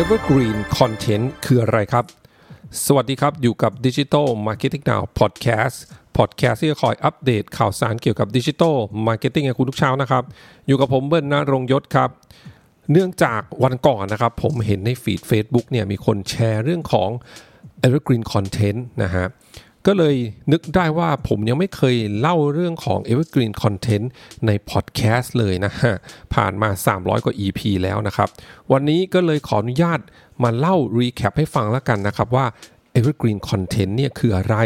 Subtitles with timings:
[0.00, 2.04] Evergreen Content คืออะไรครับ
[2.86, 5.76] สวัสดีครับอยู่กับ Digital Marketing Now Podcast
[6.16, 8.74] Podcast ที่จะคอยอัปเดตข่าวสารเกี่ยวกับ Digital
[9.06, 10.24] Marketing ให้คุณทุกเช้านะครับ
[10.66, 12.10] อยู่กับผมเบิ้ลนรงยศครับ
[12.92, 17.10] เนื่องจากวันก่อนนะครับ ผมเห็นในฟีด Facebook เนี่ยมีคนแชร์เรื่องของ
[17.86, 19.26] Evergreen Content นะฮะ
[19.86, 20.16] ก็เลย
[20.52, 24.06] นึกได้ว่าผมยังไม่เคยเล่าเรื่องของ Evergreen Content
[24.46, 25.92] ในพอดแคสต์เลยนะฮะ
[26.34, 28.28] ผ่านมา 300 กว่า EP แล้วนะครับ
[28.72, 30.00] วันนี้ก็เลยขออนุญาต
[30.42, 32.46] มาเล่า recap ให้ฟังแล้วกันนะครับว่า
[32.98, 34.56] Evergreen Content เนี่ยคืออะไร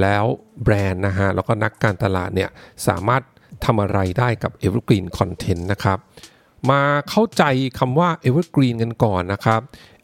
[0.00, 0.24] แล้ว
[0.62, 2.50] แบรนด์นะฮะ แล้วก็นักการตลาดเนี่ย
[2.86, 3.22] สามารถ
[3.64, 5.98] ทำอะไรได้กับ Evergreen Content นะครับ
[6.70, 7.44] มาเข้าใจ
[7.78, 9.60] คำว่า Evergreen กันก่อนนะครับ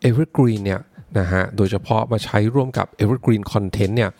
[0.09, 0.81] Evergreen เนี่ย
[1.19, 4.11] นะฮะ โดยเฉพาะมาใช้ร่วมกับ Evergreen Content เนี่ย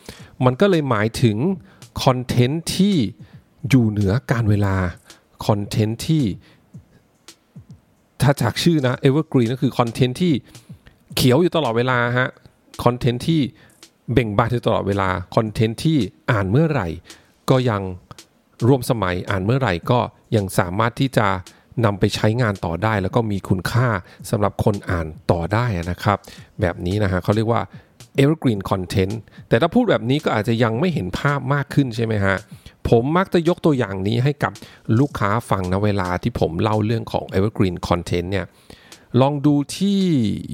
[0.45, 1.37] มันก็เลยหมายถึง
[2.03, 2.95] content ที่
[3.69, 4.75] อยู่เหนือกาลเวลา
[5.47, 6.23] content ที่
[8.21, 10.33] ถ้าจากชื่อนะ Evergreen ก็คือ content ที่
[11.15, 12.29] เขียวอยู่ตลอดเวลาฮะ
[12.83, 13.41] content ที่
[14.13, 15.97] เบ่งบานอยู่ตลอดเวลา content ที่
[16.31, 16.87] อ่านเมื่อไหร่
[17.49, 17.81] ก็ยัง
[18.67, 19.99] ร่วมสมัยอ่านเมื่อไหร่ก็
[20.35, 21.27] ยังสามารถที่จะ
[21.85, 23.87] นำไปใช้งานต่อได้ แล้วก็มีคุณค่า
[24.29, 26.17] สำหรับคนอ่านต่อได้นะครับ
[26.61, 27.61] แบบนี้นะฮะเขาเรียกว่า
[28.21, 29.15] evergreen content
[29.47, 32.37] แต่ถ้าพูดแบบนี้ก็อาจจะยังไม่เห็นภาพมากขึ้นใช่ไหมฮะ
[32.89, 34.51] ผมมักจะยกตัวอย่างนี้ให้กับ
[34.99, 38.45] ลูกค้าฟังนะเวลาที่ผมเล่าเรื่องของ evergreen content เนี่ย
[39.21, 39.99] ลองดูที่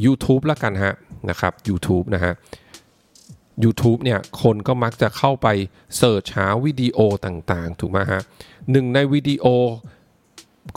[0.06, 0.94] YouTube แล้วกันฮะ
[1.30, 2.34] นะครับ YouTube นะฮะ
[3.64, 5.48] YouTube เนี่ยคนก็มักจะเข้าไป
[5.98, 8.22] เสิร์ชหาวิดีโอต่างๆ ถูกไหมฮะ
[8.72, 9.46] หนึ่งในวิดีโอ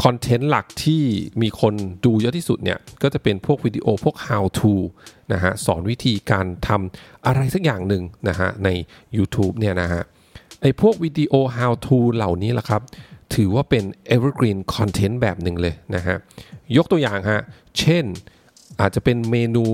[0.03, 1.03] คอนเทนต์หลักที่
[1.43, 4.73] มีคนดูเยอะที่สุดเนี่ยก็จะเป็นพวกวิดีโอพวก how to
[5.33, 8.69] นะฮะสอนวิธีการทำอะไรสักอย่างหนึ่งนะฮะใน
[9.17, 10.03] YouTube เนี่ยนะฮะ
[10.61, 12.83] ไอพวกวิดีโอ how to เหล่านี้แหละครับ
[13.35, 16.17] ถือว่าเป็น evergreen content แบบหนึ่งเลยนะฮะ
[16.77, 17.41] ยกตัวอย่างฮะ
[17.79, 18.05] เช่น
[18.81, 19.65] อาจจะเป็นเมนู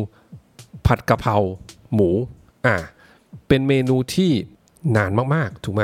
[0.87, 1.37] ผัดกะเพรา
[1.95, 2.11] หมู
[2.67, 2.77] อ่า
[3.49, 4.31] เป็นเมนูที่
[4.97, 5.83] นานมากๆ ถูกไหม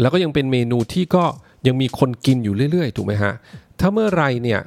[0.00, 1.24] แล้วก็ยังเป็นเมนูที่ก็
[1.66, 3.34] ยังมีคนกินอยู่เรื่อยๆ ถูกไหมฮะ
[3.80, 4.60] ถ้าเมื่อไรเนี่ย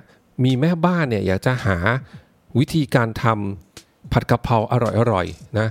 [0.43, 1.77] มีแม่บ้านเนี่ยอยากจะหา
[2.59, 4.75] วิธีการทำผัดกะเพราอ
[5.11, 5.67] ร่อยๆนะ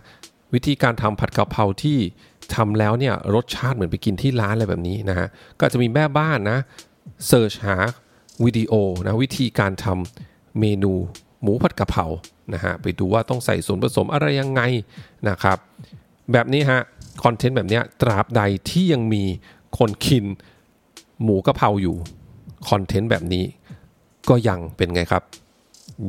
[0.55, 1.99] วิธีการทำผัดกะเพราที่
[2.55, 6.59] ทำแล้วเนี่ยรสชาติเหมือนไปกินที่ร้านอะไรแบบนี้นะฮะก็จะมีแม่บ้านนะ
[7.27, 7.77] เสิร์ชหา
[8.45, 8.73] วิดีโอ
[9.07, 10.93] นะวิธีการทำเมนู
[11.43, 12.05] หมูผัดกะเพรา
[12.55, 14.63] นะฮะไปดูว่าต้องใส่ส่วนผสมอะไรยังไง
[15.29, 15.59] นะครับ
[16.33, 16.81] แบบนี้ฮะ
[17.25, 19.25] คอนเทนต์แบบนี้ตราบใดที่ยังมี
[19.79, 20.25] คนกิน
[21.23, 21.97] หมูกะเพราอยู่
[22.69, 23.45] คอนเทนต์แบบนี้
[24.29, 25.23] ก็ยังเป็นไงครับ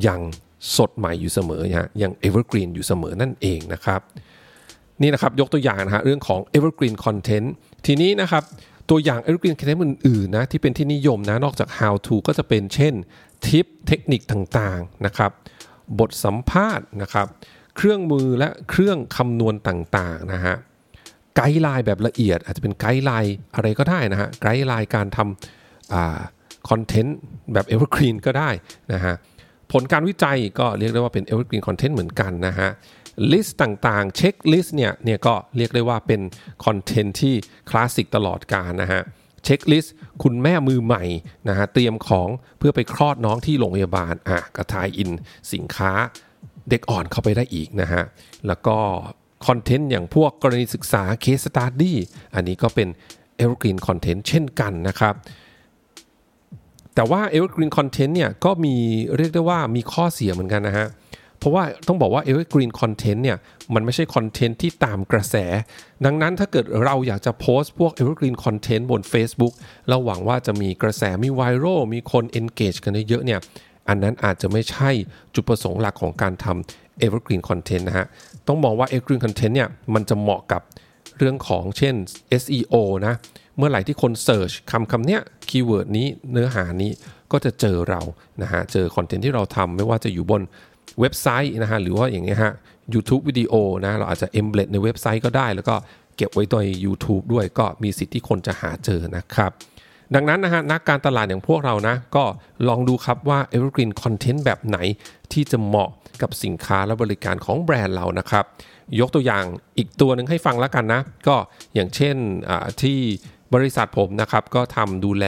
[0.07, 0.19] ยัง
[0.77, 4.01] สดใหม่อยู่เสมอฮะยัง evergreen อยู่เสมอนั่นเองนะครับ
[5.01, 7.47] นี่นะครับยกตัวอย่างนะฮะเรื่องของ evergreen content
[7.85, 8.43] ทีนี้นะครับ
[8.89, 12.93] ตัวอย่าง evergreen content อื่นๆนะที่เป็นที่นิยมนะนอกจาก how to ก็จะเป็นเช่น
[13.47, 15.31] ทิปเทคนิคต่างๆนะครับ
[15.99, 17.27] บทสัมภาษณ์นะครับ
[17.77, 20.55] เครื่องมือและเครื่องคำนวณต่างๆนะฮะ
[21.35, 27.17] guideline แบบละเอียดอาจจะเป็น guideline อะไรก็ได้นะฮะ guideline การทำ content
[27.53, 28.49] แบบ evergreen ก็ได้
[28.93, 29.15] นะฮะ
[29.71, 32.69] ผลการวิจัยก็เรียกได้ว่าเป็น evergreen content เหมือนกันนะฮะ
[33.31, 36.21] list ต่างๆ checklist เนี่ยเนี่ยก็เรียกได้ว่าเป็น
[36.65, 37.35] content ที่
[37.69, 39.01] คลาสสิกตลอดกาลนะฮะ
[39.43, 41.03] checklist คุณแม่มือใหม่
[41.49, 42.27] นะฮะเตรียมของ
[42.57, 45.11] เพื่อไปคลอดน้องที่โรงพยาบาลอะกระทายอิน
[45.53, 45.91] สินค้า
[46.69, 48.03] เด็กอ่อนเข้าไปได้อีกนะฮะ
[48.47, 48.77] แล้วก็
[49.47, 51.93] คอนเทนต์อย่างพวกกรณีศึกษา case study
[52.35, 52.87] อันนี้ก็เป็น
[53.43, 55.15] evergreen content เช่นกันนะครับ
[56.95, 58.75] แต่ว่า evergreen content เนี่ยก็มี
[59.17, 60.87] เรียกได้ว่ามีข้อเสียเหมือนกันนะฮะ
[61.39, 63.37] เพราะว่าต้องบอกว่า evergreen content เนี่ย
[63.73, 65.35] มันไม่ใช่คอนเทนต์ที่ตามกระแส
[66.05, 69.53] ดังนั้นถ้าเกิดเราอยากจะโพสต์พวก evergreen content บน Facebook
[69.89, 73.39] เราหวังว่าจะมีกระแสมี viral มีคน engage กันเยอะเนี่ย
[73.87, 74.89] อันนั้นอาจจะไม่ใช่
[75.33, 78.07] จุดประสงค์หลักของการทำ evergreen content นะฮะ
[78.47, 80.61] ต้องมองว่า evergreen content เนี่ยมันจะเหมาะกับ
[81.21, 81.95] เรื่องของเช่น
[82.41, 82.75] SEO
[83.07, 83.13] นะ
[83.57, 86.91] เมื่อไหร่ที่คนเ e ิร์ชคำคำเนี้ย keyword นี้เนื้อหานี้
[87.31, 88.01] ก็จะเจอเรา
[88.41, 90.41] นะฮะเจอ content ที่เราทำไม่ว่าจะอยู่บน
[90.99, 92.53] เว็บไซต์นะฮะหรือว่าอย่างเงี้ยฮะ
[92.93, 93.53] YouTube วิดีโอ
[93.85, 95.75] นะเราอาจจะ embed ในเว็บไซต์ก็ได้ แล้วก็
[96.17, 99.51] เก็บไว้ตัว YouTube ด้วยก็มีสิทธิ์ที่คนจะหาเจอนะครับ
[100.15, 102.23] ดังนั้นนะฮะนักการตลาดอย่างพวกเรานะ ก็
[102.67, 104.77] ลองดูครับว่า evergreen content แบบไหน
[105.33, 105.89] ที่จะเหมาะ
[106.21, 108.45] กับสินค้าและบริการของแบรนด์เรานะครับ
[108.99, 109.43] ยกตัวอย่าง
[109.77, 111.35] อีกตัวหนึ่งให้ฟังแล้วกันนะ ก็
[111.73, 112.15] อย่างเช่น
[112.81, 112.99] ที่
[113.53, 115.25] บริษัทผมนะครับก็ทำดูแล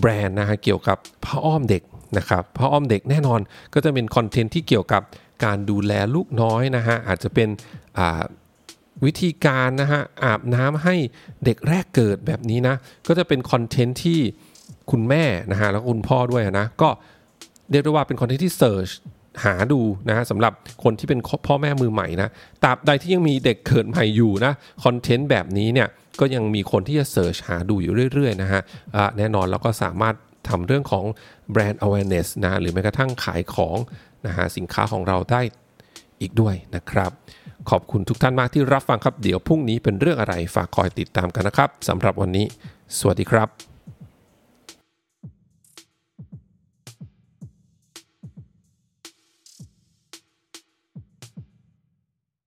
[0.00, 1.82] แบรนด์นะฮะเกี่ยวกับผ้าอ้อมเด็ก
[2.18, 3.40] นะครับผ้าอ้อมเด็กแน่นอน
[3.74, 5.02] ก็จะเป็นคอนเทนต์ที่เกี่ยวกับ
[5.44, 7.48] การดูแลลูกน้อยนะฮะอาจจะเป็น
[9.04, 10.94] วิธีการนะฮะอาบน้ำให้
[11.44, 12.74] เด็กแรกเกิดแบบนี้นะ
[13.06, 14.20] ก็จะเป็นคอนเทนต์ที่
[14.90, 16.88] คุณแม่นะฮะแล้วคุณพ่อด้วยนะก็
[17.70, 18.88] เรียกได้ว่าเป็นคอนเทนต์ที่เสิร์ช
[19.44, 20.52] หาดูนะฮะสำหรับ
[20.84, 22.28] คนที่เป็นพ่อแม่มือใหม่นะ
[22.62, 24.52] ตราบใดที่ยังมีเด็กเกิดใหม่อยู่นะ
[24.84, 25.88] คอนเทนต์แบบนี้เนี่ย
[26.20, 30.14] ก็ยังมีคนที่จะเสิร์ชหาดูอยู่เรื่อยๆนะฮะะแน่นอนเราก็สามารถ
[30.48, 31.04] ทำเรื่องของ
[31.52, 33.76] แบรนด์ awareness นะหรือแม้กระทั่งขายของ
[34.26, 35.40] นะฮะสินค้าของเราได้
[36.20, 37.10] อีกด้วยนะครับ
[37.70, 42.46] ขอบคุณทุกท่านมากที่รับฟังครับ เดี๋ยวพรุ่งนี้เป็นเรื่องอะไรฝากคอยติดตามกันนะครับสำหรับวันนี้
[42.98, 43.69] สวัสดีครับ